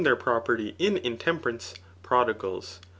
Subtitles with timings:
[0.03, 2.79] thdr property in intemperance, prodigals.